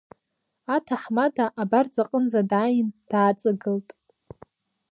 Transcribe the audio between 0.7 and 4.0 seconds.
Аҭаҳмада абарҵаҟынӡа дааин, дааҵагылт.